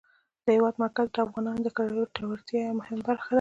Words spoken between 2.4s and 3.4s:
یوه مهمه برخه ده.